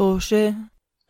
[0.00, 0.54] طوشة.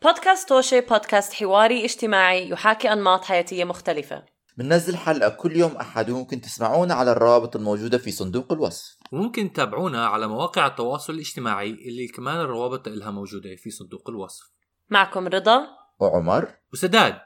[0.03, 4.25] بودكاست توشي بودكاست حواري اجتماعي يحاكي أنماط حياتية مختلفة.
[4.57, 8.97] بننزل حلقة كل يوم أحد وممكن تسمعونا على الروابط الموجودة في صندوق الوصف.
[9.11, 14.51] وممكن تتابعونا على مواقع التواصل الاجتماعي اللي كمان الروابط لها موجودة في صندوق الوصف.
[14.89, 15.67] معكم رضا.
[15.99, 16.51] وعمر.
[16.73, 17.19] وسداد.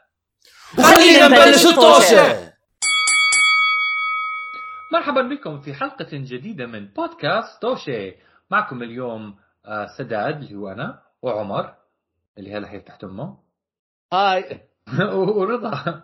[0.76, 2.52] خلينا نبلش الطوشة.
[4.92, 8.14] مرحبا بكم في حلقة جديدة من بودكاست توشي
[8.50, 9.36] معكم اليوم
[9.66, 11.05] آه، سداد اللي هو أنا.
[11.22, 11.74] وعمر
[12.38, 13.38] اللي هلا حيفتح أمه.
[14.12, 14.60] هاي.
[15.36, 16.02] ورضا.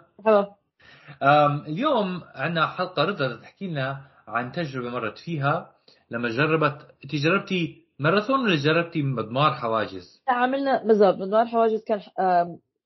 [1.67, 5.75] اليوم عندنا حلقة رضا تحكي لنا عن تجربة مرت فيها
[6.11, 12.01] لما جربت انت جربتي ماراثون ولا جربتي مضمار حواجز؟ عملنا بالضبط مدوار حواجز كان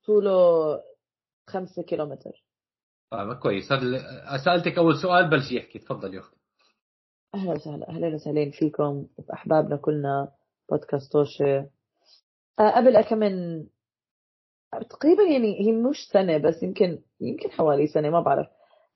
[0.06, 0.36] طوله
[1.46, 2.44] خمسة كيلومتر.
[3.12, 3.68] آه كويس.
[4.44, 5.78] سألتك أول سؤال بلشي يحكي.
[5.78, 6.36] تفضل يا أختي
[7.34, 7.88] أهلا وسهلا.
[7.88, 10.28] أهلا وسهلا فيكم وفي احبابنا كلنا.
[10.70, 11.64] بودكاست توشي
[12.60, 13.64] آه قبل كم من
[14.90, 18.46] تقريبا يعني هي مش سنة بس يمكن يمكن حوالي سنة ما بعرف.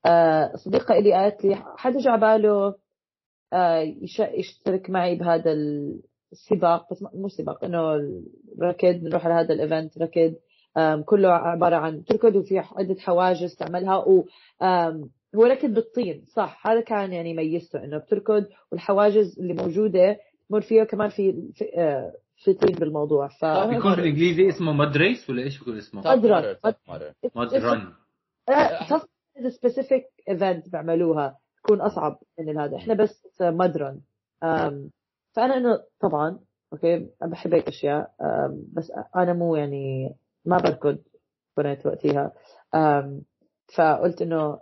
[0.05, 2.75] آه صديقة إلي قالت لي حدا جا باله
[3.53, 5.51] آه يش- يشترك معي بهذا
[6.31, 7.93] السباق بس مو سباق إنه
[8.61, 10.33] ركض نروح على هذا ال event ركض
[11.05, 14.25] كله عبارة عن تركض وفي عدة حواجز تعملها و
[15.35, 20.17] هو ركض بالطين صح؟ هذا كان يعني ميزته إنه بتركض والحواجز اللي موجودة
[20.49, 21.65] تمر فيها كمان في في,
[22.41, 26.57] آه، في طين بالموضوع ف بيكون بالإنجليزي اسمه mud race ولا إيش بيكون اسمه؟ أدرى.
[27.35, 27.93] mud run
[29.49, 32.77] specific event بيعملوها تكون أصعب من هذا.
[32.77, 34.01] إحنا بس mud run
[35.33, 36.39] فأنا إنه طبعا
[36.73, 38.11] okay بحب هيك أشياء.
[38.73, 40.97] بس أنا مو يعني ما بركض
[41.55, 42.31] كنت وقتها.
[43.75, 44.59] فقلت إنه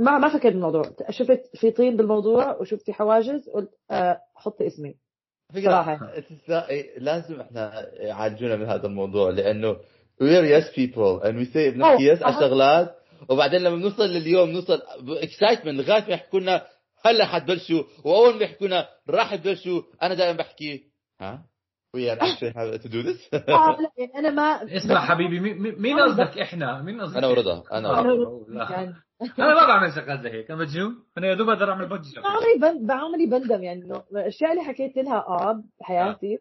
[0.00, 0.82] ما ما فكرت بالموضوع.
[1.10, 4.96] شفت في طين بالموضوع وشفت في حواجز قلت أه، حطي اسمي.
[5.52, 5.96] صراحة.
[5.96, 9.76] فكرة استثنائي لازم إحنا يعالجونا من هذا الموضوع لأنه
[10.22, 12.34] we're yes people and we say بنحكي yes على.
[12.40, 12.94] شغلات
[13.28, 16.66] وبعدين لما بنوصل لليوم نوصل اكسايتمنت لغايه ما يحكوا لنا
[17.04, 20.82] هلا حتبلشوا وأول ما يحكوا لنا راح تبلشوا أنا دائما بحكي
[21.20, 21.46] ها
[21.94, 23.20] we are actually have to do this.
[23.48, 27.26] آه، لا يعني أنا ما اسمع حبيبي مي- مي- مين قصدك إحنا؟ مين قصدك؟ أنا
[27.26, 28.52] ورضا أنا أنا ورضا.
[28.52, 28.70] لا.
[28.70, 28.94] يعني.
[29.38, 32.58] أنا ما بعمل شغلات زي هيك أنا مجنون أنا يا دوب أقدر أعمل بادجت بعمري
[32.78, 32.86] بن...
[32.86, 35.62] بعمري بندم يعني إنه الأشياء اللي حكيت لها آه.
[35.80, 36.38] بحياتي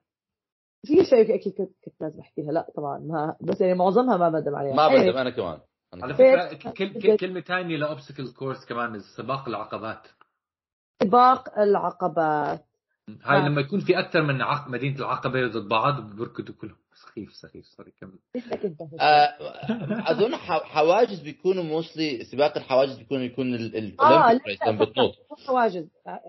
[0.85, 4.55] في شيء أكيد كنت كنت لازم احكيها لا طبعا ما بس يعني معظمها ما بندم
[4.55, 4.75] عليها.
[4.75, 5.57] ما بندم أنا كمان.
[5.93, 6.49] أنا على كمان.
[6.57, 10.07] فكرة كل كل كلمة ثانية لاوبستكل كورس كمان سباق العقبات.
[11.03, 12.65] سباق العقبات.
[13.23, 13.47] هاي آه.
[13.47, 14.67] لما يكون في أكثر من عق...
[14.69, 16.75] مدينة العقبة ضد بعض بركضوا كلهم.
[16.93, 18.19] سخيف سخيف سوري كمل.
[18.99, 19.33] آه،
[20.11, 25.13] أظن حواجز بيكونوا موستلي سباق الحواجز بيكون يكون ال- ال- آه Olympic race لما بتنط
[25.47, 26.19] حواجز ع-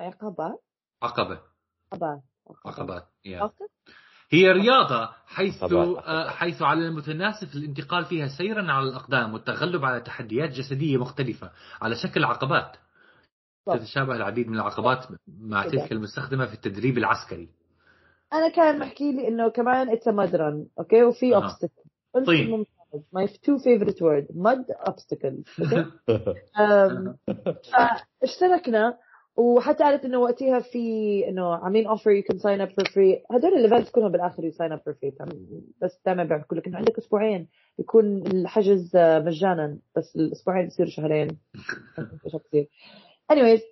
[0.00, 0.58] عقبات
[1.02, 1.40] عقبة.
[1.92, 2.20] عقبات
[2.66, 3.04] عقبات
[4.30, 5.84] هي رياضة حيث طبعاً.
[6.06, 11.50] آه، حيث على المتناسف الانتقال فيها سيرا على الأقدام والتغلب على تحديات جسدية مختلفة
[11.82, 12.76] على شكل عقبات.
[13.66, 15.06] تتشابه العديد من العقبات
[15.40, 15.68] مع.
[15.68, 17.48] تلك المستخدمة في التدريب العسكري.
[18.32, 21.34] أنا كان محكي لي إنه كمان اتس مدرن أوكي وفي.
[21.34, 21.82] اوبستكل
[22.26, 22.64] طين.
[23.42, 25.42] تو فيفورت وورد مد اوبستكل
[26.60, 27.16] أم،
[28.20, 28.98] فاشتركنا
[29.36, 30.78] وحتى قالت إنه وقتها في
[31.28, 34.72] إنه عاملين اوفر يو كان ساين اب فور فري هدول الايفنتس كلهم بالآخر يو ساين
[34.72, 35.12] اب فور فري
[35.82, 37.48] بس دائما بيحكوا لك انه عندك أسبوعين
[37.78, 41.28] يكون الحجز آه، مجانا بس الأسبوعين بصير شهرين.
[43.32, 43.62] anyways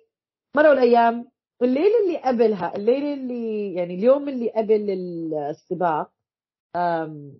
[0.55, 1.31] مروا الأيام
[1.61, 4.89] الليلة اللي قبلها الليلة اللي يعني اليوم اللي قبل
[5.49, 6.09] السباق
[6.75, 7.33] أم،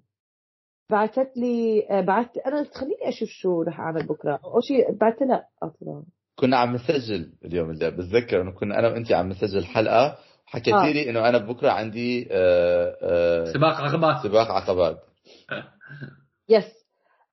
[0.89, 4.39] بعثت لي آه، بعثت أنا قلت خليني أشوف شو رح أعمل بكرة.
[4.45, 6.03] أول شيء بعثت لها أصلا
[6.35, 10.17] كنا عم نسجل اليوم اللي بتذكر إنه كنا أنا وانت عم نسجل حلقة
[10.47, 10.91] وحكيتي آه.
[10.91, 15.03] لي إنه أنا بكرة عندي آه، آه، سباق عقبات سباق عقبات
[16.49, 16.81] yes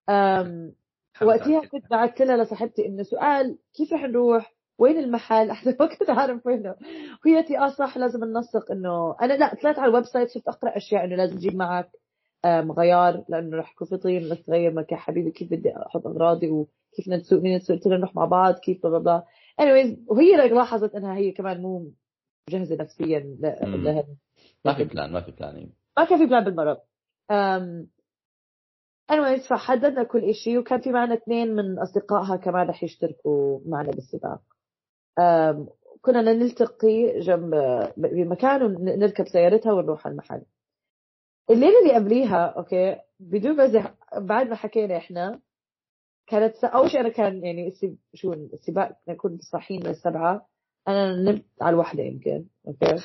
[1.22, 6.10] وقتها كنت بعثت لها لصاحبتي إنه سؤال كيف رح نروح؟ وين المحل؟ إحنا ما كنت
[6.10, 6.74] عارف وينه.
[7.26, 9.16] وهي لي آه صح لازم ننسق إنه.
[9.22, 11.90] أنا لا طلعت على ال website شفت أقرأ أشياء إنه لازم تجيب معك
[12.44, 16.50] أم، غيار لأنه رح يكون في طين بس تغير مكان حبيبي كيف بدي أحط أغراضي
[16.50, 19.24] وكيف بدنا نسوق مين نسوق قلت نروح مع بعض كيف بلا بلا
[19.62, 21.90] anyways وهي لاحظت إنها هي كمان مو
[22.48, 23.18] مجهزة نفسيا.
[23.40, 24.04] لها
[24.64, 25.68] ما في plan ما في planning
[25.98, 26.82] ما كان في plan بالمرة.
[27.30, 27.88] أم
[29.12, 34.40] anyways فحددنا كل إشي وكان في معنا اثنين من أصدقائها كمان رح يشتركوا معنا بالسباق.
[36.02, 37.50] كنا نلتقي جنب
[37.96, 40.42] بمكان ونركب سيارتها ونروح على المحل
[41.50, 45.40] الليلة اللي قبليها okay بدون مزح بعد ما حكينا إحنا
[46.26, 46.64] كانت.
[46.64, 47.72] أول شيء أنا كان يعني.
[48.14, 50.46] شو السباق نكون صاحيين من السبعة
[50.88, 53.02] أنا نمت على الوحدة يمكن okay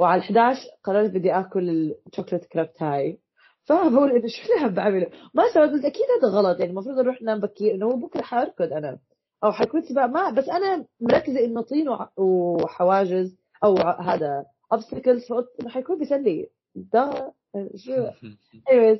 [0.00, 3.18] وعلى 11 قررت بدي آكل ال chocolate crap تاعي
[3.64, 7.18] فبقول إنه شو اللي عم بعمله؟ ما سويت قلت أكيد هذا غلط يعني المفروض أروح
[7.22, 8.98] انام بكير انه بكرة حاركض أنا
[9.44, 15.68] أو حيكون سباق ما بس أنا مركزة إنه طين وح- وحواجز أو هذا فقلت انه
[15.70, 16.48] حيكون بيسلي.
[16.74, 17.32] ده
[17.76, 18.06] شو؟
[18.70, 18.98] anyways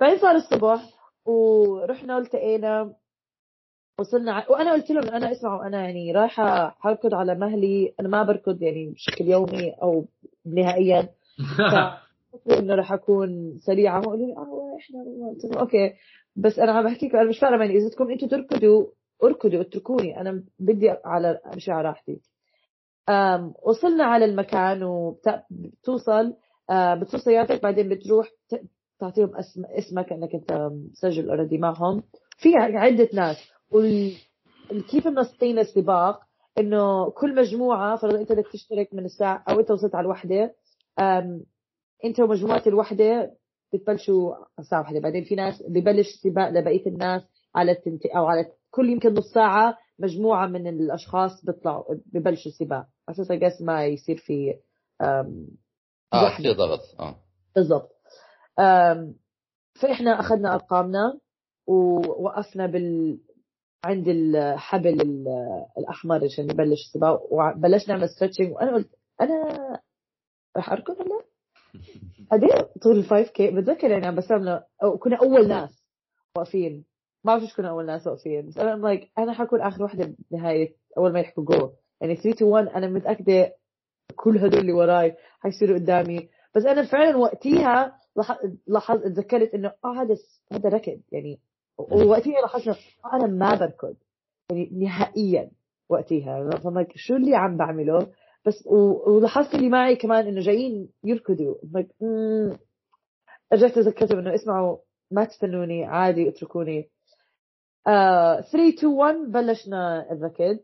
[0.00, 0.82] بعدين صار الصبح
[1.26, 2.94] ورحنا والتقينا
[4.00, 4.50] وصلنا.
[4.50, 7.94] وأنا قلت لهم أنا اسمعوا أنا يعني رايحة حركض على مهلي.
[8.00, 10.06] أنا ما بركض يعني بشكل يومي أو
[10.46, 11.08] نهائيا.
[12.58, 13.98] إنه رح أكون سريعة.
[13.98, 14.98] هم قالوا لي آه إحنا
[15.34, 15.92] قلت لهم أوكي.
[16.36, 18.86] بس أنا عم بحكي لكم أنا مش فارقه معي إذا بدكم أنتم تركضوا
[19.22, 22.20] اركضوا اتركوني أنا بدي على امشي على راحتي
[23.62, 26.34] وصلنا على المكان وبتوصل
[26.70, 28.28] بتصير سيارتك بعدين بتروح
[29.00, 30.52] تعطيهم اسم اسمك إنك أنت
[30.92, 32.02] مسجل اوريدي معهم.
[32.38, 33.36] في عدة ناس
[33.72, 34.12] وال
[34.90, 36.20] كيف منسقين السباق؟
[36.58, 40.54] إنه كل مجموعة فرضا أنت بدك تشترك من الساعة أو أنت وصلت على الوحدة
[42.04, 43.34] أنت ومجموعة الوحدة
[43.72, 45.00] بتبلشوا على الساعة واحدة.
[45.00, 47.22] بعدين في ناس ببلش سباق لبقية الناس
[47.54, 53.14] على التنتي أو على كل يمكن نص ساعة مجموعة من الأشخاص بيطلعوا ببلشوا السباق على
[53.22, 53.30] أساس
[53.62, 54.54] ما يصير في
[55.00, 55.22] آه.
[56.36, 57.14] في ضغط آه.
[57.56, 57.90] بالضبط.
[59.80, 61.18] فإحنا أخذنا أرقامنا
[61.66, 63.18] ووقفنا بال
[63.84, 68.90] عند الحبل ال- الأحمر عشان نبلش السباق وبلشنا نعمل stretching وأنا قلت
[69.20, 69.80] أنا
[70.56, 71.20] رح أركض هلا
[72.32, 72.40] قد
[72.82, 74.18] طول ال 5 K بتذكر يعني عم
[74.82, 75.84] أو كنا أول ناس
[76.36, 76.84] واقفين.
[77.24, 81.12] ما بعرف كنا أول ناس واقفين بس أنا like أنا حكون آخر وحده بنهايه أول
[81.12, 83.54] ما يحكوا جو يعني 3 2 1 أنا متأكدة
[84.16, 86.28] كل هدول اللي وراي حيصيروا قدامي.
[86.56, 87.98] بس أنا فعلا وقتيها
[88.66, 90.16] لاحظت اتذكرت إنه آه هذا
[90.52, 91.00] هذا ركض.
[91.12, 91.40] يعني
[91.78, 92.74] ووقتها لاحظنا
[93.04, 93.96] آه أنا ما بركض.
[94.50, 95.50] يعني نهائيا
[95.88, 98.06] وقتها فمك شو اللي عم بعمله؟
[98.46, 98.66] بس
[99.06, 101.54] ولاحظت اللي معي كمان إنه جايين يركضوا.
[103.52, 104.78] رجعت تذكرتهم إنه اسمعوا
[105.10, 106.90] ما تستنوني عادي اتركوني.
[107.86, 110.58] آه 3 2 1 بلشنا الركض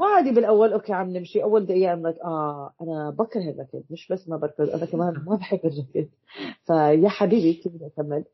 [0.00, 1.42] وعادي بالأول okay عم نمشي.
[1.42, 5.36] أول دقيقة I'm like آه أنا بكره الركض مش بس ما بركض أنا كمان ما
[5.36, 6.08] بحب الركض
[6.66, 8.24] فيا حبيبي كيف بدي اكمل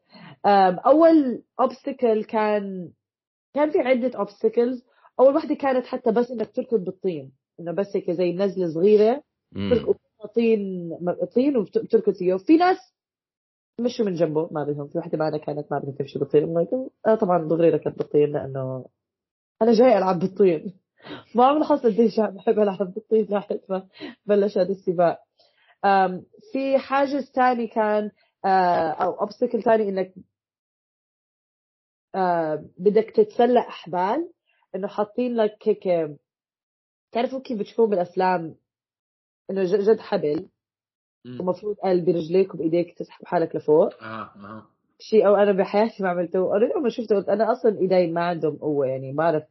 [0.87, 2.91] أول obstacle كان
[3.55, 4.85] كان في عدة obstacles
[5.21, 7.33] أول وحدة كانت حتى بس إنك تركض بالطين.
[7.61, 9.23] إنه بس هيك زي نزلة صغيرة.
[9.55, 9.95] تركض
[10.35, 10.91] طين
[11.35, 12.35] طين وبتركض فيه.
[12.35, 12.77] وفي ناس
[13.81, 16.57] مشوا من جنبه ما بدهم في وحدة معنا كانت ما بدها تمشي بالطين
[17.07, 18.85] آه طبعا دغري ركض بالطين لأنه
[19.63, 20.81] أنا جاي ألعب بالطين
[21.35, 23.89] ما عم لاحظ قديش بحب ألعب بالطين لحد ما
[24.27, 25.19] بلش هذا السباق.
[26.53, 28.11] في حاجز تاني كان
[28.45, 30.15] آه، أو اوبستكل تاني إنك
[32.15, 34.33] آه، بدك تتسلق أحبال.
[34.75, 36.17] إنه حاطين لك هيك
[37.13, 38.57] تعرفوا كيف بتشوفوا بالأفلام؟
[39.51, 40.49] إنه جد حبل.
[41.25, 41.41] مم.
[41.41, 44.67] ومفروض قال برجليك وبإيديك تسحب حالك لفوق آه آه
[44.99, 48.57] شيء أو أنا بحياتي ما عملته أنا لما شفته قلت أنا أصلا إيدي ما عندهم
[48.57, 49.43] قوة يعني ما أعرف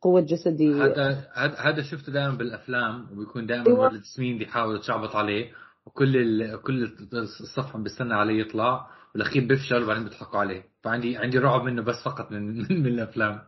[0.00, 1.28] قوة جسدي هذا
[1.58, 3.80] هذا شفته دائما بالأفلام وبيكون دائما أيوة.
[3.80, 5.50] ولد سمين بيحاول يتشعبط عليه
[5.86, 6.62] وكل ال...
[6.62, 6.82] كل
[7.14, 11.94] الصف عم بيستنى عليه يطلع والأخير بيفشل وبعدين بيضحكوا عليه فعندي عندي رعب منه بس
[12.04, 13.40] فقط من من, من الافلام.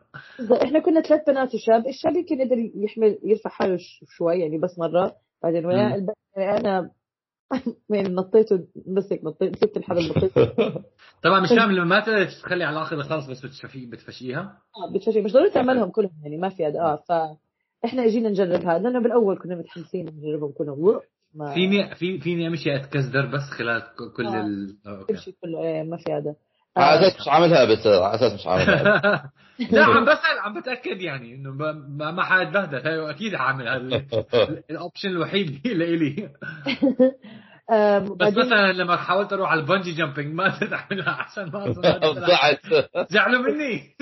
[0.62, 5.16] إحنا كنا ثلاث بنات وشاب الشاب يمكن قدر يحمل يرفع حاله شوي يعني بس مرة
[5.42, 6.06] بعدين يعني
[6.36, 6.90] أنا
[7.90, 10.32] يعني نطيته بس هيك نطيت سبت الحبل نطيت
[11.24, 14.58] طبعا مش لما ما تقدر تخلي على الآخر خلص بس بتشفي بتفشيها.
[14.76, 15.20] آه، بتفشي.
[15.20, 18.78] مش ضروري تعملهم كلهم يعني ما في آه فاحنا اجينا نجرب هذا.
[18.78, 21.00] لأنه بالأول كنا متحمسين نجربهم كلهم.
[21.34, 23.82] ما فيني في فيني امشي اتكزدر بس خلال
[24.16, 24.40] كل آه.
[24.40, 25.12] ال آه، أوكي.
[25.12, 26.34] تمشي كله إيه ما في هذا.
[26.76, 29.32] على آه، أساس مش عاملها بس على أساس مش عاملها
[29.70, 33.76] لا عم بسال عم بتأكد يعني إنه ب- ما ما حاتبهدل هي أكيد حاعمل هذا
[33.76, 36.30] ال- ال option الوحيد لإلي.
[38.16, 41.66] بس مثلا لما حاولت أروح على ال bungee jumping ما قدرت أعملها عشان ما.
[42.12, 42.60] ضعت
[43.10, 43.96] زعلوا مني.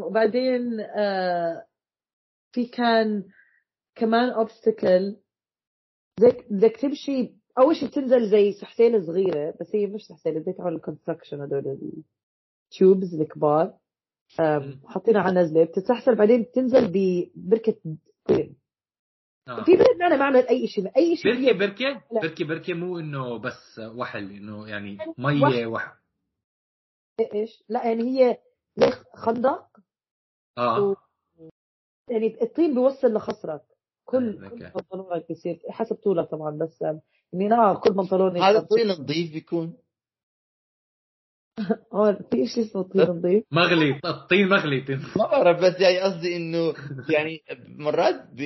[0.00, 1.66] وبعدين آه،
[2.52, 3.24] في كان
[3.94, 5.16] كمان obstacle
[6.50, 10.79] بدك تمشي أول شيء بتنزل زي سحسينه صغيرة بس هي مش سحسينه بدك تعمل ال
[10.79, 11.78] construction هدول
[12.72, 13.74] التيوبز الكبار.
[14.86, 17.76] حاطينها على نزلة بتتسحسر بعدين بتنزل ببركه
[18.24, 18.56] طين
[19.48, 19.64] آه.
[19.64, 22.20] في بلد معنا ما عملت أي شيء أي شيء بركة بركة؟ لا.
[22.20, 25.96] بركة بركة مو إنه بس وحل إنه يعني مية وحل.
[27.34, 28.38] إيش؟ لا يعني هي
[28.76, 29.66] زي خندق.
[30.58, 30.96] آه.
[32.10, 33.62] يعني الطين بيوصل لخصرك.
[34.04, 36.84] كل آه، كل بيصير حسب طولك طبعا بس
[37.34, 39.74] آم، آه كل بنطلون هذا الطين نظيف بيكون.
[41.94, 43.44] آه في شيء اسمه طين نظيف.
[43.52, 44.00] مغلي.
[44.04, 44.84] الطين مغلي.
[45.16, 46.74] ما بعرف بس يعني قصدي إنه
[47.10, 47.42] يعني
[47.78, 48.40] مرات ب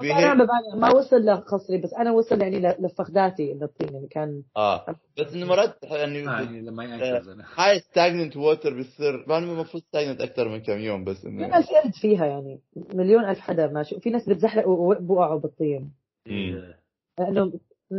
[0.02, 0.34] أنا
[0.76, 4.86] ما وصل لقصري بس أنا وصل يعني لفخداتي إنه الطين يعني كان آه.
[5.18, 7.44] بس إنه مرات يعني يعني لما أنا.
[7.56, 11.64] هاي stagnant water بتصير ما المفروض stagnant أكثر من كم يوم بس في انه ناس
[11.70, 12.60] قرد فيها يعني
[12.94, 15.90] مليون ألف حدا ماشي وفي ناس بتزحلق وبوقعوا بالطين.
[16.26, 16.74] مم.
[17.18, 17.52] لأنه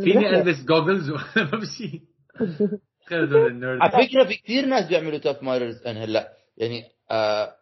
[0.04, 0.30] فيني.
[0.30, 2.00] البس goggles وأنا بمشي
[3.80, 7.54] على فكرة في كثير ناس بيعملوا Tough Mudders أنا هلأ يعني آه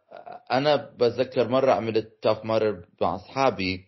[0.53, 3.85] أنا بتذكر مرة عملت Tough Mudder مع أصحابي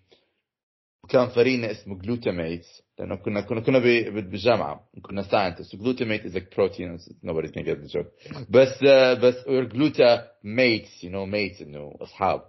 [1.09, 2.67] كان فريقنا اسمه glutamate
[2.99, 8.41] لأنه كنا كنا كنا بالجامعة كنا scientists glutamate is protein nobody can get the joke.
[8.51, 12.41] بس آه بس we're glutamates you know mates إنه أصحاب.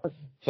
[0.42, 0.50] ف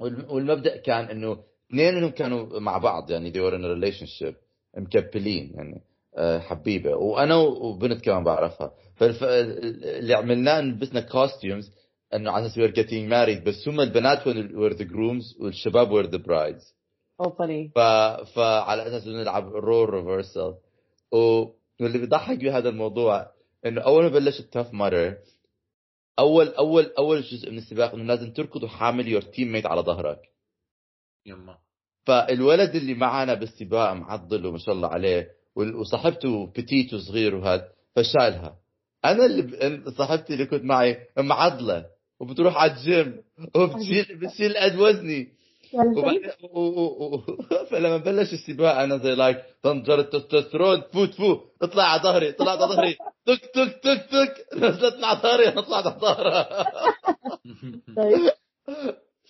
[0.00, 4.34] والم- والمبدأ كان إنه اثنين منهم كانوا مع بعض يعني they were in a relationship
[4.76, 5.82] مكبلين يعني
[6.16, 6.96] آه، حبيبة.
[6.96, 8.72] وأنا وبنت كمان بعرفها.
[8.96, 11.72] فاللي عملناه لبسنا costumes
[12.14, 16.16] إنه على أساس we're getting married بس هم البنات were the grooms والشباب were the
[16.16, 16.74] brides
[17.20, 17.78] so funny ف...
[18.34, 20.54] فعلى أساس نلعب role reversal
[21.12, 23.26] واللي بيضحك بهذا الموضوع
[23.66, 25.16] إنه أول ما بلش ال Tough Mudder
[26.18, 30.18] اول اول أول جزء من السباق إنه لازم تركض وحامل your teammate على ظهرك.
[31.26, 31.58] يما.
[32.06, 38.56] فالولد اللي معنا بالسباق معضل وما شاء الله عليه وصاحبته petite وصغير وهذا فشالها.
[39.04, 39.90] أنا اللي.
[39.90, 41.86] صاحبتي اللي كنت معي معضلة
[42.20, 43.22] وبتروح على الجيم
[43.56, 45.36] وبتشيل بتشيل قد وزني.
[46.52, 46.60] و...
[46.60, 47.18] و...
[47.70, 52.74] فلما بلش السباق أنا زي like طنجره التستوستيرون تفوت فوت اطلع على ظهري طلعت على
[52.74, 52.96] ظهري.
[53.26, 56.66] تك تك تك تك نزلت على ظهري أنا طلعت على ظهرها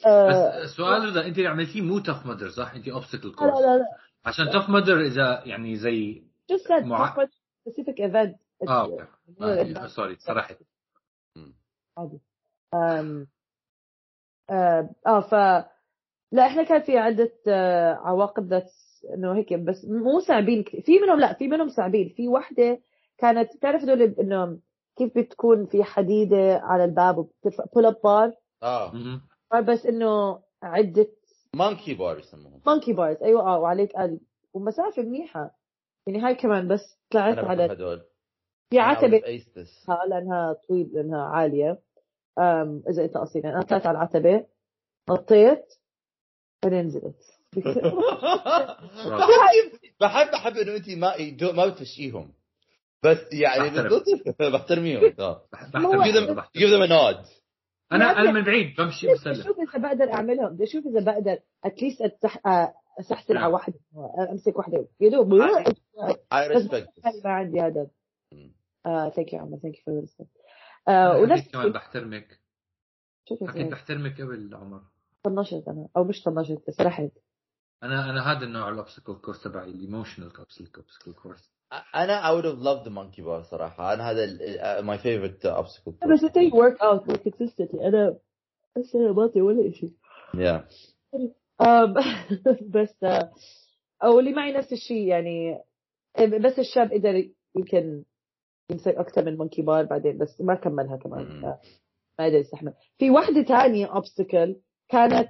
[0.07, 3.61] آه، بس سؤال رضا أنت اللي عملتيه مو Tough Mudder صح؟ أنت obstacle لا course
[3.61, 3.85] لا لا.
[4.27, 6.23] عشان Tough Mudder إذا يعني زي
[6.53, 7.15] just said مع-
[7.69, 8.37] specific event.
[8.69, 9.05] آه okay.
[9.43, 10.57] آه، sorry سرحت
[11.99, 12.21] عادي.
[12.75, 13.27] أم...
[14.51, 15.35] آه, آه ف
[16.33, 18.73] لا إحنا كان في عدة آه عواقب ذات
[19.15, 20.83] إنه هيك بس مو صعبين كثير.
[20.83, 22.15] في منهم لا في منهم صعبين.
[22.17, 22.81] في وحدة
[23.19, 24.59] كانت تعرف هدول إنه
[24.97, 28.93] كيف بتكون في حديدة على الباب وبترفع pull-up bar آه.
[29.55, 31.07] بس إنه عدة
[31.55, 32.61] مونكي بار يسموهم.
[32.67, 34.21] مونكي بارز أيوه آه وعليك قلب
[34.55, 35.51] ومسافة منيحة.
[36.07, 38.03] يعني هاي كمان بس طلعت على هدول.
[38.71, 39.23] في عتبة.
[39.27, 41.79] ايستس ها لأنها طويل لأنها عالية.
[42.39, 44.47] أم إذا أنت اصيل يعني أنا طلعت على العتبه
[45.11, 45.65] نطيت.
[46.63, 47.17] بعدين نزلت.
[50.01, 51.15] بحب بحب إنه انت ما
[51.53, 52.33] ما بتفشيهم
[53.03, 53.71] بس يعني.
[53.71, 54.05] بالضبط.
[54.53, 55.15] بحترميهم.
[55.21, 55.43] آه.
[55.53, 55.87] بحترم.
[55.87, 56.63] هو- give them بحترم.
[56.63, 57.27] give them a nod.
[57.93, 61.75] أنا أنا من بعيد بمشي بسلم أشوف إذا بقدر أعملهم بدي أشوف إذا بقدر at
[61.75, 62.37] least أتسح...
[62.37, 63.79] أ- اسحسن على واحدة
[64.31, 65.35] أمسك واحدة يا دوب.
[65.35, 67.25] هاي this.
[67.25, 67.87] ما عندي هذا.
[69.15, 70.27] thank you عمر thank you for
[70.89, 72.41] أنا ونفس كمان بحترمك.
[73.29, 74.81] كنت بحترمك قبل عمر.
[75.23, 77.11] طنشت أنا أو مش طنشت بس رحت.
[77.83, 80.83] أنا أنا هذا النوع ال obstacle course تبعي ال emotional obstacle
[81.23, 81.56] course
[81.95, 84.27] أنا I would have loved the monkey bar صراحة أنا هذا
[84.83, 88.17] my favorite uh, obstacle بس انت work out consistently أنا
[88.77, 89.91] بس أنا باطي ولا شيء
[90.37, 90.61] yeah.
[91.67, 91.95] آم،
[92.75, 93.05] بس
[94.05, 95.63] أو اللي معي نفس الشيء يعني
[96.21, 98.05] بس الشاب قدر يمكن
[98.71, 101.59] يمسك أكثر من monkey bar بعدين بس ما كملها كمان ما
[102.27, 104.57] قدر يستحمل في واحدة تانية obstacle
[104.89, 105.29] كانت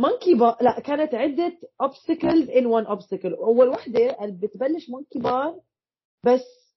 [0.00, 3.38] monkey bar لا كانت عدة obstacles in one obstacle.
[3.38, 5.60] اول وحدة بتبلش monkey bar
[6.24, 6.74] بس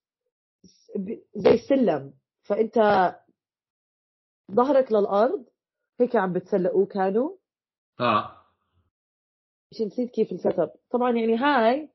[1.36, 2.76] زي سلم فأنت
[4.52, 5.46] ظهرك للأرض
[6.00, 7.30] هيك عم بتسلقوه كانوا.
[8.00, 8.38] آه.
[9.72, 10.72] مش نسيت كيف ال setup.
[10.92, 11.90] طبعا يعني هاي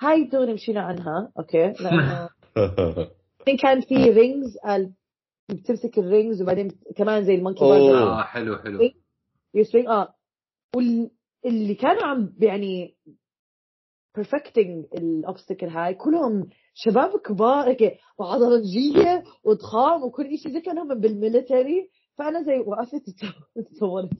[0.00, 2.28] هاي دغري مشينا عنها okay؟ لأنه
[3.62, 4.58] كان في rings
[5.48, 8.90] بتمسك ال rings وبعدين كمان زي ال monkey آه حلو حلو.
[9.54, 10.14] ي swing آه.
[10.76, 12.96] واللي كانوا عم يعني
[14.18, 21.16] perfecting ال obstacle هاي كلهم شباب كبار هيك وعضلجيه وضخام وكل شيء زي كأنهم بال
[21.16, 21.90] military.
[22.18, 23.10] فأنا زي وقفت
[23.70, 24.10] تصورت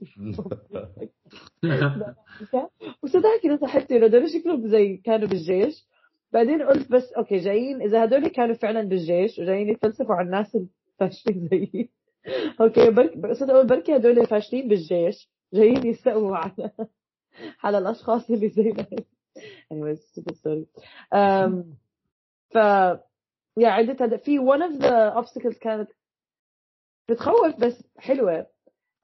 [3.03, 5.87] وصدق كده صحيت إنه هدول شكلهم زي كانوا بالجيش.
[6.33, 7.83] بعدين قلت بس okay جايين.
[7.83, 10.57] إذا هدول كانوا فعلا بالجيش وجايين يتفلسفوا على الناس
[11.01, 11.91] الفاشلين زيي
[12.61, 16.71] okay صدق بركي هدول فاشلين بالجيش جايين يستقوا على
[17.65, 18.87] على الأشخاص اللي زينا
[19.73, 20.67] anyways stupid story.
[21.13, 21.65] Um,
[22.51, 22.57] ف
[23.59, 25.89] yeah عدة هذا في one of the obstacles كانت
[27.11, 28.47] بتخوف بس حلوة.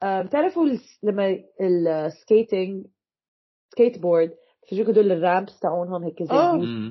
[0.03, 0.69] بتعرفوا
[1.03, 2.85] لما ال
[3.71, 4.33] skating skateboard
[4.63, 6.81] بتجيك هدول ال ramps تاعونهم هيك زي آه.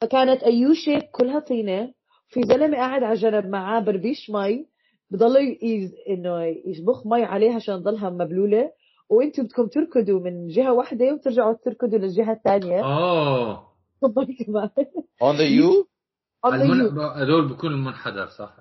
[0.00, 1.94] فكانت a U shape كلها طينة.
[2.28, 4.66] في زلمة قاعد على جنب معاه بربيش مي.
[5.10, 5.94] بضل يز...
[6.08, 8.70] إنه يشبخ مي عليها عشان تضلها مبلولة.
[9.10, 12.82] وأنتم بدكم تركضوا من جهة واحدة وترجعوا تركضوا للجهة الثانية.
[15.22, 15.86] on the you
[16.44, 16.98] المن...
[16.98, 18.56] هذول بكون المنحدر صح.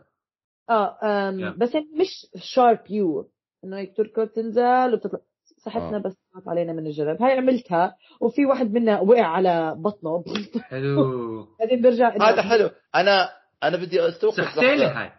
[0.69, 1.57] آه أم Yeah.
[1.57, 3.29] بس يعني مش شارب يو
[3.63, 5.19] إنه هيك تركض تنزل وبتطلع
[5.57, 6.01] صحتنا آه.
[6.01, 10.23] بس طلعت علينا من الجرب هاي عملتها وفي واحد منا وقع على بطنه.
[10.69, 11.47] حلو.
[11.59, 12.69] بعدين بيرجع هذا حلو.
[12.95, 13.29] أنا
[13.63, 14.85] أنا بدي أستوقف سحتيلي.
[14.85, 15.11] هاي.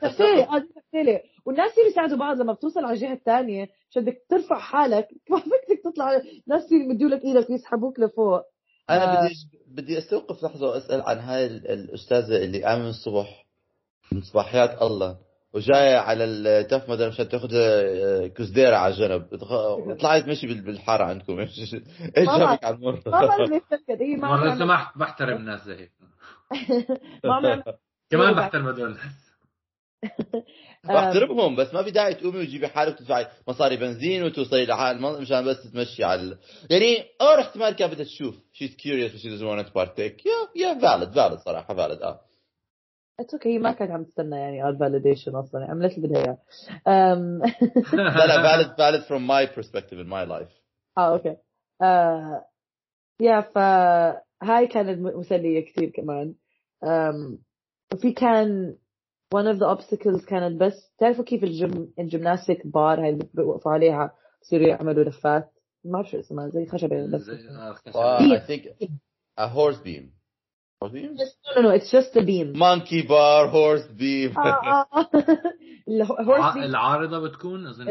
[0.00, 4.58] سحتيلي آه سحتيلي والناس يصيروا يساعدوا بعض لما بتوصل على الجهه الثانية عشان بدك ترفع
[4.58, 5.08] حالك.
[5.30, 6.20] ما بدك تطلع.
[6.46, 8.42] ناس يمدوا لك إيدك ويسحبوك لفوق.
[8.90, 9.24] أنا آه.
[9.26, 9.34] بدي
[9.68, 13.46] بدي أستوقف لحظة وأسأل عن هاي ال- الأستاذة اللي قام من الصبح
[14.12, 15.18] من صباحيات الله
[15.54, 19.26] وجاية على التف مدرسة مشان تاخذ آه، كزديره على جنب
[20.00, 21.38] طلعت مشي بال- بالحارة عندكم.
[21.40, 21.74] إيش.
[22.16, 23.20] جابك على المر ما
[24.00, 25.92] هي ما سمحت بحترم الناس زي هيك.
[28.10, 28.96] كمان بحترم هذول
[30.88, 35.72] بحترمهم بس ما في داعي تقومي وتجيبي حالك وتدفعي مصاري بنزين وتوصلي لحال مشان بس
[35.72, 36.38] تمشي على ال...
[36.70, 38.34] يعني or احتمال كانت بدها تشوف.
[38.34, 40.18] But she doesn't want to partake.
[40.24, 42.20] Yeah yeah valid valid صراحة valid آه.
[43.20, 45.60] it's okay هي ما كانت عم تستنى يعني our validation أصلا.
[45.60, 46.38] يعني عملت اللي بدها إياه.
[47.94, 50.52] لا لا valid valid from my perspective in my life.
[50.98, 51.36] آه okay
[51.82, 52.44] آه
[53.20, 56.34] يا فهاي كانت م- مسلية كثير كمان.
[56.84, 57.38] أم،
[57.94, 58.76] وفي كان
[59.34, 63.28] one of the obstacles كانت بس تعرفوا كيف ال gym ال gymnastic bar هاي اللي
[63.34, 64.12] بيوقفوا عليها؟
[64.42, 65.50] بصيروا يعملوا لفات
[65.84, 67.20] ما بعرف شو اسمها زي خشبة بس.
[67.20, 67.48] زي-
[67.94, 68.62] آه، I think
[69.40, 70.04] a horse beam.
[70.84, 71.16] Horse beam?
[71.16, 72.48] No no no it's just a beam.
[72.58, 74.36] Monkey bar horse beam.
[74.38, 75.10] آه آه
[75.88, 76.56] ال horse ع- beam.
[76.56, 77.88] العارضة بتكون؟ أظن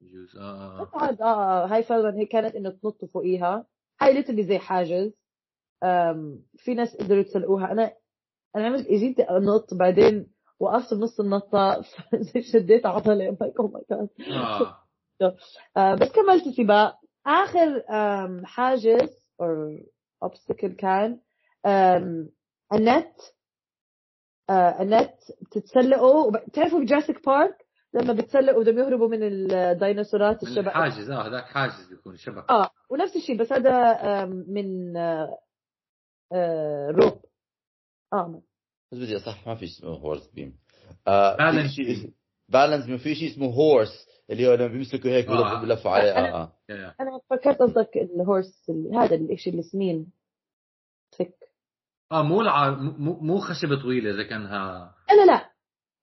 [0.00, 0.90] يجوز آه آه.
[0.94, 3.66] بعد آه هاي فعلا هي كانت إنه تنط فوقيها.
[4.00, 5.12] هاي literally زي حاجز.
[6.56, 7.72] في ناس قدروا يتسلقوها.
[7.72, 7.92] أنا
[8.56, 10.26] أنا عملت اجيت أنط بعدين
[10.60, 11.82] وقفت بنص النطة
[12.52, 14.08] شديت عضله like oh my God
[16.00, 17.82] بس كملت السباق آخر
[18.44, 19.78] حاجز أو
[20.24, 21.20] obstacle كان
[22.72, 23.14] النت.
[24.50, 27.64] آه، النت بتتسلقوا بتعرفوا بجراسيك بارك؟
[27.94, 33.16] لما بتسلقوا بدهم يهربوا من الديناصورات الشبك الحاجز آه هذاك حاجز بيكون شبك آه ونفس
[33.16, 35.38] الشيء بس هذا من آه،
[36.32, 37.20] آه، روب.
[38.12, 38.42] آه
[38.94, 40.54] بس بدي اصح ما في اسمه هورس بيم
[41.08, 41.36] آه.
[42.48, 45.30] بالانس بيم في شيء اسمه هورس اللي هو لما بيمسكوا هيك آه.
[45.30, 46.10] بيلفوا بيلفوا عليه.
[46.10, 46.94] آه آه.
[47.00, 50.06] أنا فكرت قصدك الهورس اللي- هذا الشيء السمين
[51.18, 51.34] تك
[52.12, 55.50] آه مو العار مو مو خشبة طويلة إذا كانها لا لا لا.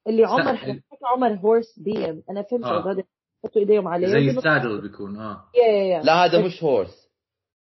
[0.08, 0.56] اللي عمر.
[0.58, 0.82] حكى
[1.16, 2.92] عمر هورس بيم أنا فهمت آه.
[2.92, 3.04] هذا
[3.46, 4.08] يحطوا إيديهم عليه.
[4.08, 5.44] زي السادل بيكون آه.
[5.56, 6.04] يا يا يا.
[6.04, 7.01] لا هذا مش هورس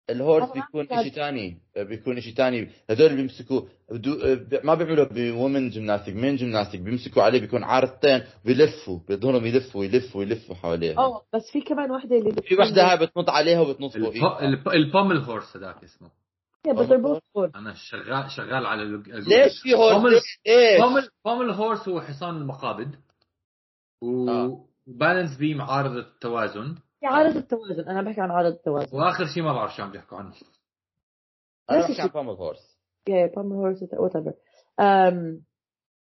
[0.09, 0.87] الهورس بيكون.
[1.03, 4.17] شيء ثاني بيكون شيء ثاني هذول اللي بيمسكوا بدو...
[4.63, 10.55] ما بيعملوا بومن جيمناستيك مين جيمناستيك بيمسكوا عليه بيكون عارضتين بيلفوا بيضلهم يلفوا يلفوا يلفوا
[10.55, 14.39] حواليه آه بس في كمان وحدة اللي في وحدة هاي بتنط عليها وبتنط الب- فوقيها.
[14.41, 16.09] الب- البومل هورس هذاك اسمه.
[17.55, 22.01] أنا شغال شغال على الوج- ليش في horse؟ pommel ليش؟ إيش؟ بومل بومل هورس هو
[22.01, 22.95] حصان المقابض.
[24.01, 24.65] و آه.
[24.87, 26.75] balance beam عارض التوازن.
[27.03, 28.97] عارض التوازن أنا بحكي عن عارض التوازن.
[28.97, 30.33] وآخر شيء ما بعرف شو عم بيحكوا عنه.
[31.69, 32.21] أنا نفس بحكي عن الشيء.
[32.21, 32.79] بومل هورس
[33.09, 35.41] يا يا بام هورس وات ايفر um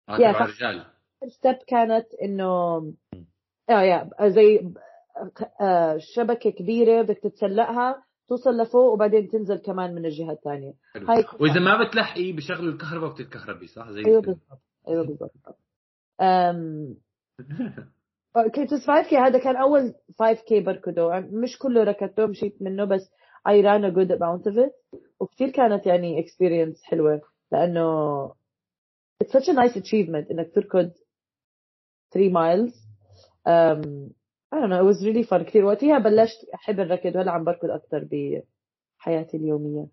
[0.09, 0.29] آه، yeah.
[0.31, 0.85] الرجال.
[1.27, 2.75] ستيب كانت إنه
[3.69, 4.71] آه yeah زي
[5.61, 10.73] آه، شبكة كبيرة بدك تتسلقها توصل لفوق وبعدين تنزل كمان من الجهة الثانية.
[10.93, 11.07] حلو.
[11.07, 15.31] هاي وإذا ما بتلحقي بشغلوا الكهرباء وبتتكهربي صح؟ زي أيوه بالضبط أيوه بالضبط.
[16.21, 16.95] أم...
[18.33, 21.19] كنت 5K هذا كان أول 5K بركضه.
[21.19, 23.09] مش كله ركضته مشيت منه بس
[23.47, 24.99] I ran a good amount of it.
[25.19, 28.27] وكثير كانت يعني experience حلوة لأنه
[29.23, 30.91] it's such a nice achievement إنك تركض
[32.13, 32.73] 3 miles.
[33.47, 34.11] Um,
[34.51, 35.43] I don't know it was really fun.
[35.43, 38.07] كثير وقتها بلشت أحب الركض وهلا عم بركض أكثر
[38.99, 39.87] بحياتي اليومية.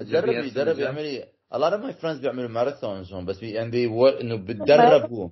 [0.00, 3.88] جربي جربي اعملي a lot of my friends بيعملوا marathons هون بس بي and they
[4.00, 5.28] work إنه بتدربوا.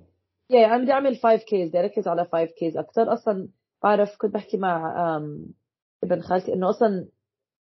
[0.51, 3.47] Yeah عم بدي أعمل 5Ks بدي أركز على 5Ks أكثر أصلا
[3.83, 4.95] بعرف كنت بحكي مع
[6.03, 7.07] ابن خالتي إنه أصلا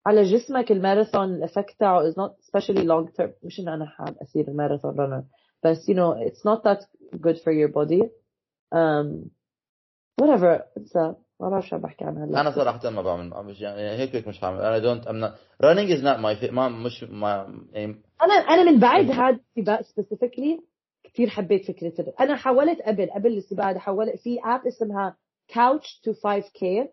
[0.06, 3.30] على جسمك الماراثون ال effect تاعه is not especially long term.
[3.42, 5.24] مش إنه أنا حاب أصير ماراثون runner
[5.64, 6.84] بس you know it's not that
[7.16, 8.02] good for your body.
[8.74, 9.30] um
[10.20, 10.62] whatever.
[10.78, 12.40] It's a ما بعرف شو عم بحكي عنها هلا.
[12.40, 15.28] أنا صراحة ما بعمل مش يعني هيك هيك مش هعمل I don't um
[15.88, 20.73] is not my fit ما مش ما يعني أنا أنا من بعد هذا السباق specifically
[21.14, 25.16] كثير حبيت فكرة أنا حولت قبل قبل السباق هذا حولت في app اسمها
[25.53, 26.88] couch to 5k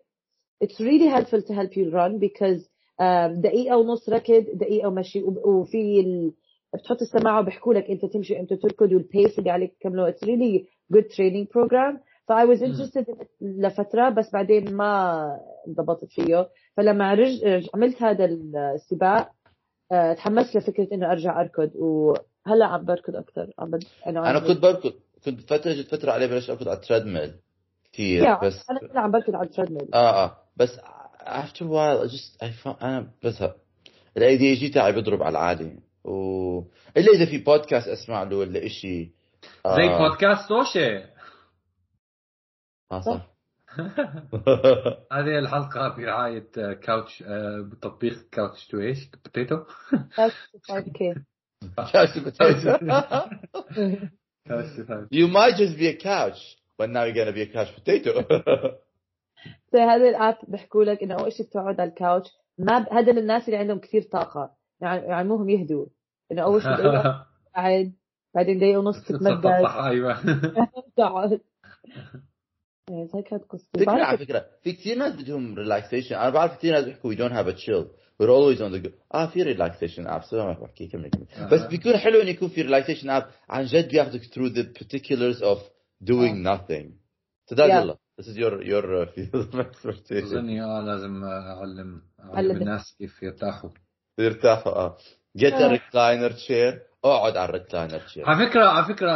[0.64, 2.60] it's really helpful to help you run because
[3.00, 6.32] um, دقيقة ونص ركض دقيقة ومشي وفي ال
[6.74, 10.66] بتحط السماعة وبيحكوا لك أنت تمشي إمتى تركض وال pace اللي عليك تكمله it's really
[10.90, 13.06] good training program ف I was interested
[13.40, 15.22] لفترة بس بعدين ما
[15.68, 16.48] انضبطت فيه.
[16.76, 17.44] فلما رج...
[17.74, 18.24] عملت هذا
[18.74, 19.30] السباق
[19.92, 21.70] آه، تحمست لفكرة إنه أرجع أركض
[22.46, 23.84] وهلا عم بركض أكثر عم بد...
[24.06, 24.92] أنا كنت بركض.
[25.24, 27.34] كنت فترة جت فترة علي بلشت اركض على ال treadmill
[27.92, 30.36] كثير بس أنا هلا عم بركض على التريدميل آه آه.
[30.56, 30.78] بس
[31.20, 33.56] after a while I just I found أنا بزهق
[34.16, 36.58] ال ADHD تاعي بيضرب على العالي و
[36.96, 39.10] إلا إذا في بودكاست أسمع له ولا شيء
[39.66, 41.04] زي بودكاست توشي
[42.92, 43.32] آه صح.
[45.12, 49.56] هذه الحلقة برعايه آه، كاوتش آه، بتطبيق كاوتش تو إيش؟ بوتيتو
[50.70, 51.22] 5k
[51.92, 52.78] Couch potato.
[55.10, 56.40] you might just be a couch
[56.78, 58.12] but now you're gonna be a couch potato.
[59.72, 62.28] زي هذا الآب بيحكوا لك إنه أول شيء بتقعد على الكاوتش.
[62.58, 62.92] ما ب...
[62.92, 64.50] هذا للناس اللي عندهم كثير طاقة.
[64.80, 65.86] يعني يعلموهم يهدوا.
[66.32, 66.70] إنه أول شيء
[67.56, 67.92] قاعد
[68.34, 70.18] بعدين دقيقة ونص تتمدد أيوه.
[70.96, 71.40] تقعد.
[72.90, 76.84] إيه، هيك كانت قصتي على فكرة في كثير ناس بدهم ريلاكسيشن أنا بعرف كثير ناس
[76.84, 77.86] بيحكوا we don't have a chill.
[78.22, 78.90] We're always on the go.
[79.14, 82.62] آه في relaxation app so ما بحكي كمل كمل بس بيكون حلو إنه يكون في
[82.62, 85.58] relaxation app عن جد بياخذك through the particulars of
[86.04, 86.86] doing nothing.
[87.46, 87.74] سداد Yeah.
[87.82, 90.24] يلا this is your your uh, field of expertise.
[90.24, 92.02] اظني آه لازم أعلم.
[92.20, 92.34] علم.
[92.34, 93.70] اعلم الناس كيف يرتاحوا.
[94.18, 94.96] ترتاحوا آه.
[95.38, 95.76] Get a آه.
[95.76, 96.78] recliner chair.
[97.04, 98.28] أقعد على ال recliner chair.
[98.28, 99.12] على فكرة على فكرة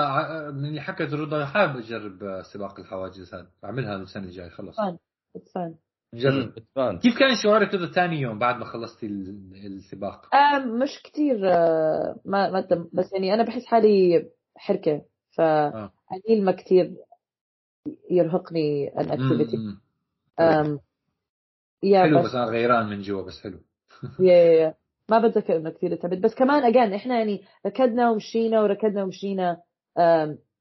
[0.51, 3.47] من اللي حكت رضا حابب أجرب آه، سباق الحواجز هذا.
[3.65, 4.97] أعملها السنة الجاية خلص fun
[5.37, 5.75] it's fun
[6.79, 6.99] fun.
[7.03, 12.17] كيف كان شعورك رضا ثاني يوم بعد ما خلصتي ال- السباق؟ آه مش كتير آه
[12.25, 14.27] ما ما تم- بس يعني أنا بحس حالي
[14.57, 15.03] حركة
[15.39, 15.93] آه.
[16.11, 16.95] فقليل ما كتير
[18.11, 19.57] يرهقني ال activity.
[20.41, 20.79] أم
[21.83, 23.59] yeah حلو بس بس أنا غيران من جوا بس حلو
[24.21, 24.75] yeah yeah yeah.
[25.11, 29.57] ما بتذكر إنه كثير تعبت بس كمان اجان إحنا يعني ركضنا ومشينا وركضنا ومشينا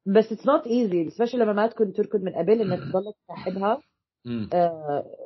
[0.06, 3.82] بس it's not easy especially لما ما تكون تركض من قبل إنك تضلك ساحبها مم.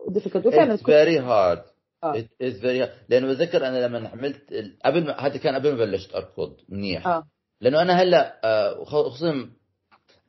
[0.09, 1.63] ديفيكولت وفعلا فيري هارد
[2.03, 4.53] اتس فيري لأنه بتذكر أنا لما عملت
[4.85, 7.07] قبل ما هذا كان قبل ما بلشت أركض منيح.
[7.07, 7.23] آه.
[7.61, 9.49] لأنه أنا هلأ آه، خصوصا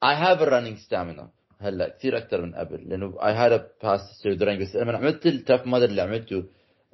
[0.04, 1.30] I have running stamina
[1.61, 2.88] هلأ كثير أكثر من قبل.
[2.88, 6.44] لأنه I had passed through the بس لما عملت ال Tough Mudder اللي عملته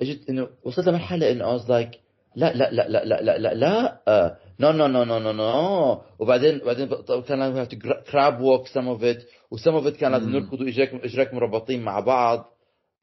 [0.03, 1.91] إجت إنه وصلت لمرحلة إنه I was like
[2.37, 6.03] لا لا لا لا لا لا لا لا آه، no no no no no no.
[6.19, 6.89] وبعدين بعدين
[7.29, 9.23] كان لازم have to gra- crab walk some of it.
[9.51, 10.31] و some of it كان لازم.
[10.31, 12.53] نركض واجراك اجراك مربطين مع بعض.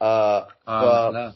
[0.01, 1.13] آه آه ف...
[1.13, 1.33] لا.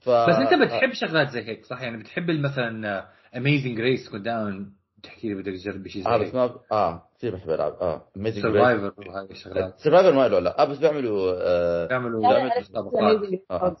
[0.00, 0.08] ف...
[0.10, 3.06] بس أنت بتحب شغلات زي هيك صح يعني بتحب مثلا
[3.36, 4.66] Amazing Race كنت دائما
[5.02, 6.34] تحكي لي بدك تجرب شيء زي آه بس هيك.
[6.34, 6.50] ما ب...
[6.72, 9.74] آه كثير بحب ألعب آه Amazing Survivor وهاي الشغلات.
[9.78, 10.62] Survivor ما له لا.
[10.62, 12.20] آه بس بيعملوا آه بيعملوا
[12.60, 13.38] مسابقات amazing.
[13.50, 13.76] آه.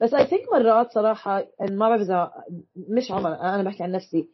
[0.00, 2.32] بس I think مرات صراحة ما بعرف إذا
[2.76, 4.28] مش عمر أنا بحكي عن نفسي.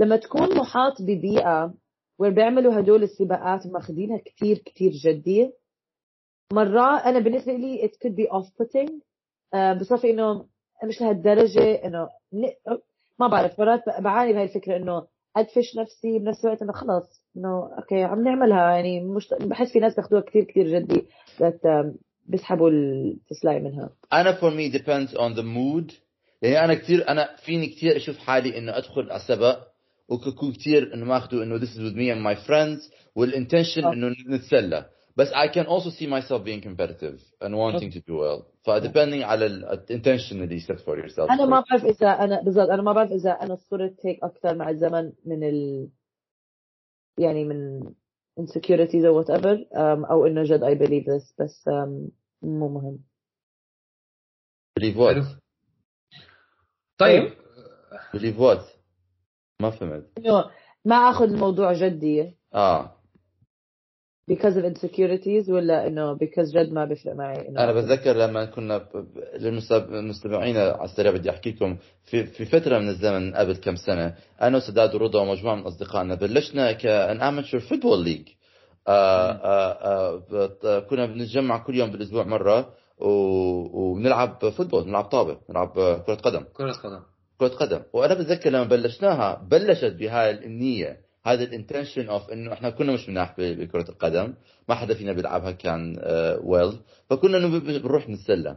[0.00, 1.74] لما تكون محاط ببيئة
[2.18, 5.52] وين بيعملوا هدول السباقات ماخذينها كثير كثير جدية
[6.52, 8.92] مرات أنا بالنسبة لي could be off putting
[9.54, 10.46] آه بصفي إنه
[10.84, 12.08] مش لهالدرجة إنه
[13.18, 18.02] ما بعرف مرات بعاني بهاي الفكرة إنه أدفش نفسي بنفس الوقت إنه خلص إنه أوكي
[18.02, 21.06] عم نعملها يعني مش بحس في ناس بياخذوها كثير كثير جدي
[22.26, 25.92] بيسحبوا التسلاي منها أنا for me depends on the mood.
[26.42, 29.58] يعني أنا كثير أنا فيني كثير أشوف حالي إنه أدخل على سبق
[30.08, 33.92] وكون كثير إنه ماخذه إنه this is with me and my friends والintention آه.
[33.92, 34.86] إنه نتسلى.
[35.16, 38.42] بس I can also see myself being competitive and wanting to do well.
[38.64, 41.30] ف depending على ال intention اللي you set for yourself.
[41.30, 44.70] أنا ما بعرف إذا أنا بالضبط أنا ما بعرف إذا أنا صرت هيك أكثر مع
[44.70, 45.88] الزمن من ال
[47.18, 47.82] يعني من
[48.38, 52.10] insecurities or whatever um, أو انه جد I believe this بس um,
[52.42, 52.98] مو مهم
[54.80, 55.26] believe what.
[56.98, 57.32] طيب
[58.16, 58.62] believe what
[59.60, 60.10] ما فهمت
[60.84, 63.01] ما اخذ الموضوع جدي آه
[64.30, 68.86] because of insecurities ولا إنه because جد ما بيفرق معي أنا بتذكر لما كنا
[69.40, 74.56] للمستمعين على السريع بدي أحكي لكم في في فترة من الزمن قبل كم سنة أنا
[74.56, 78.28] وسداد ورضا ومجموعة من أصدقائنا بلشنا كان amateur football league
[80.90, 85.68] كنا بنتجمع كل يوم بالأسبوع مرة و- وبنلعب football نلعب طابه نلعب
[86.06, 86.44] كرة قدم.
[86.52, 87.00] كرة قدم.
[87.38, 87.80] كرة قدم.
[87.92, 93.08] وأنا بتذكر لما بلشناها بلشت بهاي النية هذا ال intention of إنه إحنا كنا مش
[93.08, 94.34] مناح ب- بكرة القدم
[94.68, 95.96] ما حدا فينا بيلعبها كان
[96.42, 96.72] well
[97.10, 98.56] فكنا ب- ب- بنروح نتسلى.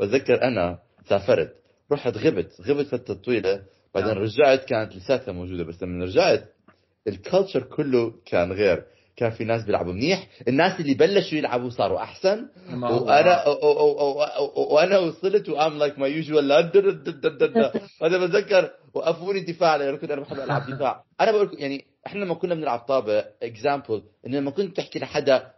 [0.00, 1.54] بتذكر أنا سافرت
[1.92, 3.62] رحت غبت غبت فترة طويلة
[3.94, 4.18] بعدين نعم.
[4.22, 6.44] رجعت كانت لساتها موجودة بس لما رجعت
[7.08, 8.84] ال culture كله كان غير.
[9.16, 10.28] كان في ناس بيلعبوا منيح.
[10.48, 12.48] الناس اللي بلشوا يلعبوا صاروا أحسن.
[12.82, 13.48] وأنا
[14.56, 20.36] وأنا وصلت و I'm like my usual أنا بتذكر وقفوني دفاع لأنه كنت أنا بحب
[20.40, 21.04] ألعب دفاع.
[21.20, 25.50] أنا بقول لكم يعني إحنا لما كنا بنلعب طابة example إنه لما كنت تحكي لحدا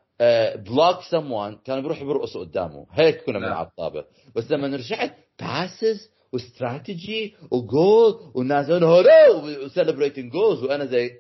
[0.57, 2.87] block someone كانوا بيروحوا بيرقصوا قدامه.
[2.93, 3.49] هيك كنا نعم.
[3.49, 4.05] بنلعب طابة.
[4.37, 11.11] بس لما رجعت passes و strategy و goal والناس هولو و celebrating goals وأنا زي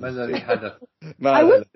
[0.00, 0.72] ما الذي حدث.
[1.18, 1.66] ما حدث.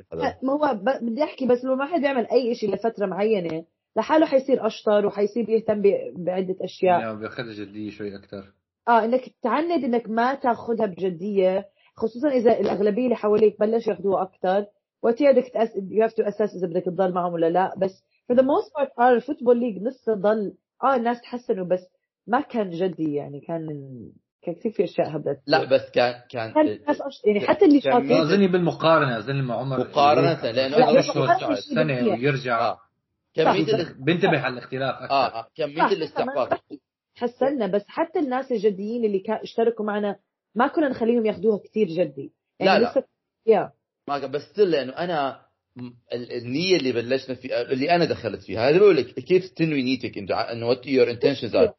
[0.45, 3.65] هو بدي أحكي بس لو ما حد بيعمل أي شيء لفترة معينة.
[3.97, 5.83] لحاله حيصير أشطر وحيصير يهتم
[6.17, 7.01] بعدة أشياء.
[7.01, 8.53] يعني بياخذها جدية شوي أكثر
[8.89, 14.67] آه إنك تعند إنك ما تاخذها بجدية خصوصا إذا الأغلبية اللي حواليك بلشوا ياخذوها أكثر
[15.03, 15.69] وقتها بدك تأس...
[15.69, 17.75] you have to assess إذا بدك تضل معهم ولا لا.
[17.79, 21.81] بس for the most part آه الفوتبول ليج لسه ضل آه الناس تحسنوا بس
[22.27, 23.67] ما كان جدي يعني كان
[24.43, 25.41] كان كثير في أشياء هبلت.
[25.47, 26.53] لا بس كان كان.
[27.25, 28.13] يعني حتى اللي كان شاطرين.
[28.13, 32.09] اظني بالمقارنة اظني مع عمر مقارنة، لأنه لا اشهر سنه.
[32.09, 32.77] ويرجع.
[33.35, 33.79] كمية صح.
[33.79, 35.15] ال- بنتبه على الاختلاف أكثر.
[35.15, 36.61] آه آه، كمية صح، الاستحقاق
[37.15, 39.43] حسنا بس حتى الناس الجديين اللي كا...
[39.43, 40.17] اشتركوا معنا
[40.55, 42.33] ما كنا نخليهم ياخذوها كثير جدي.
[42.61, 42.91] يعني لا، لا.
[42.91, 43.05] لسه
[43.47, 43.73] يا.
[44.09, 45.41] ما بس لأنه أنا
[46.13, 50.69] النية اللي بلشنا فيها اللي أنا دخلت فيها هذا بقول لك كيف تنوي نيتك انه
[50.69, 51.75] what your intentions are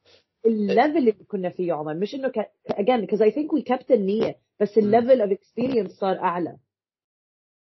[0.46, 2.40] الليفل اللي كنا فيه عمر مش انه ك...
[2.72, 6.58] again because I think we kept النية بس الليفل of experience صار اعلى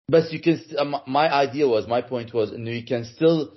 [0.10, 3.50] بس you can st- uh, my idea was my point was انه you can still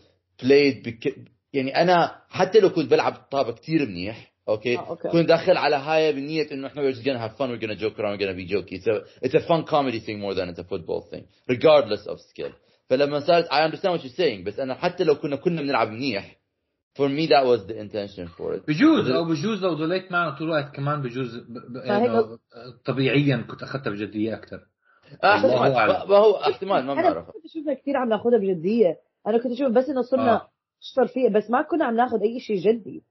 [0.42, 1.14] play it بك...
[1.52, 5.08] يعني أنا حتى لو كنت بلعب طابه كثير منيح أوكي آه، أوكي.
[5.08, 7.98] كنت داخل على هاي بنيه انه إحنا we're just gonna have fun we're gonna joke
[7.98, 10.58] around we're gonna be jokey it's a it's a fun comedy thing more than it's
[10.58, 12.52] a football thing regardless of skill
[12.90, 16.37] فلما صارت I understand what you're saying بس أنا حتى لو كنا كنا بنلعب منيح
[16.98, 20.46] for me that was the intention for it بجوز أو بجوز لو ضليت معنا طول
[20.46, 21.46] الوقت كمان بجوز
[22.84, 24.60] طبيعيا كنت أخذتها بجدية أكثر
[25.24, 26.08] آه، احتمال.
[26.08, 29.72] ما هو احتمال ما أنا بنعرف كنت اشوفها كثير عم ناخذها بجدية أنا كنت أشوف
[29.72, 31.06] بس إنه صرنا آه.
[31.06, 33.02] فيها بس ما كنا عم ناخذ أي شيء جدي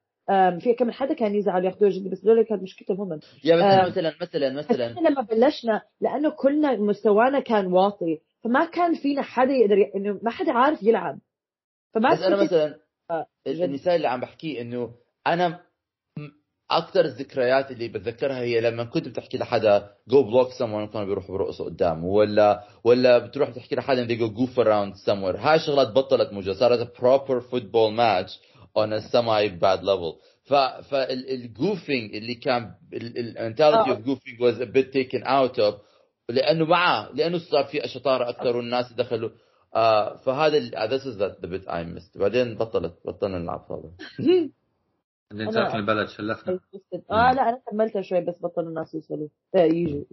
[0.59, 3.89] في كم حدا كان يزعل ياخذوها جدي بس دول كانت مشكلتهم هم يا مثلا آه.
[3.89, 9.77] مثلا مثلا مثلا لما بلشنا لأنه كلنا مستوانا كان واطي فما كان فينا حدا يقدر
[9.77, 9.91] ي...
[9.95, 11.19] إنه ما حدا عارف يلعب
[11.93, 12.86] فما بس أنا مثلا.
[13.47, 14.93] المثال اللي عم بحكيه إنه
[15.27, 15.59] أنا
[16.71, 21.65] أكثر الذكريات اللي بتذكرها هي لما كنت بتحكي لحدا go block someone كانوا بيروحوا بيرقصوا
[21.65, 25.39] قدامه ولا ولا بتروح بتحكي لحدا they go goof around somewhere.
[25.39, 28.31] هاي شغلات بطلت موجودة صارت proper football match
[28.77, 30.21] on a semi bad level.
[30.45, 30.53] ف
[30.89, 33.89] فال goofing اللي كان المنتاليتي آه.
[33.89, 35.73] اوف جوفينج was a bit taken out of
[36.29, 39.29] لأنه معاه لأنه صار في شطاره أكثر والناس دخلوا.
[39.77, 40.59] آه فهذا
[40.97, 42.17] is the, the bit I missed.
[42.19, 43.91] بعدين بطلت بطلنا نلعب طابه
[45.31, 46.59] بعدين تركنا البلد شلفنا
[47.11, 50.03] آه لا أنا كملتها شوي بس بطلوا الناس يوصلوا آه، يجوا.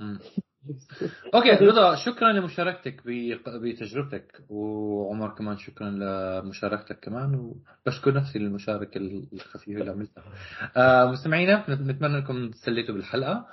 [1.34, 4.40] أوكي رضا شكرا لمشاركتك ب- بتجربتك.
[4.48, 7.34] وعمر كمان شكرا لمشاركتك كمان.
[7.86, 8.98] وبشكر نفسي للمشاركة
[9.32, 10.24] الخفيفة اللي عملتها.
[10.76, 13.46] آه مستمعينا نتمنى انكم تسليتوا بالحلقة.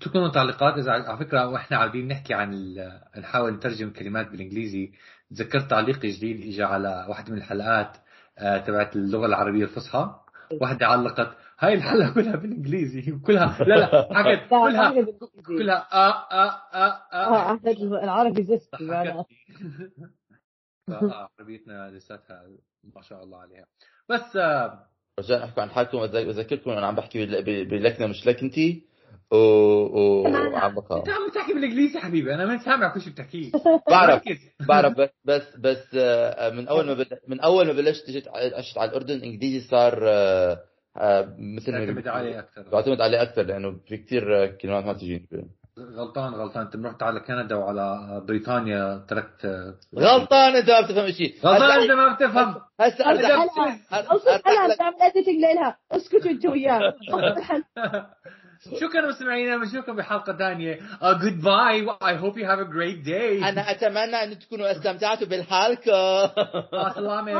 [0.00, 4.92] تكونوا تعليقات إذا على فكرة وإحنا قاعدين نحكي عن ال- نحاول نترجم كلمات بالإنجليزي.
[5.30, 7.96] تذكرت تعليق جديد اجى على واحدة من الحلقات
[8.38, 10.14] آه تبعت اللغة العربية الفصحى.
[10.60, 13.12] واحدة علقت هاي الحلقة كلها بالإنجليزي.
[13.12, 15.06] وكلها لا لا حكت كلها.
[15.46, 17.36] كلها آ آ آ آه.
[17.36, 18.74] آ عهد العربي زفت
[20.90, 22.42] عربيتنا لساتها
[22.94, 23.66] ما شاء الله عليها.
[24.08, 24.86] بس آه،
[25.20, 25.98] رجاء أحكوا عن حالكم.
[25.98, 27.26] واذكركم أنا عم بحكي
[27.64, 28.93] بلكنة مش لكنتي.
[29.34, 29.98] و...
[29.98, 30.22] و...
[30.22, 33.50] وعم بقى انت عم تحكي بالانجليزي حبيبي أنا ما سامع كل شيء بتحكيه
[33.90, 34.22] بعرف.
[34.68, 37.06] بعرف بس بس بس آه، من اول ما بل...
[37.28, 40.58] من اول ما بلشت جيت عشت على الاردن انجليزي صار آه،
[40.96, 45.28] آه، مثل ما تعتمد عليه أكثر بعتمد عليه أكثر لأنه في كثير كلمات ما بتجيني
[45.78, 51.34] غلطان غلطان انت رحت على كندا وعلى بريطانيا تركت آه، غلطان انت ما بتفهم شيء
[51.44, 53.46] غلطان انت ما بتفهم هسه ارجع
[53.90, 56.94] حلقه لك بتعمل editing لها اسكتوا أنتوا وياه
[58.80, 60.78] شكرا مستمعينا بنشوفكم بحلقة ثانية.
[61.02, 66.34] goodbye I hope you have a great day أنا أتمنى أن تكونوا استمتعتوا بالحلقة.
[66.72, 67.32] مع السلامة.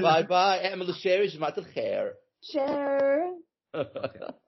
[0.00, 2.12] bye bye اعملوا share يا جماعة الخير.
[2.42, 3.36] شير